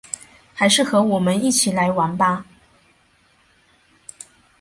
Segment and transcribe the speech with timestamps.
[0.55, 2.43] 还是和我们一起来玩吧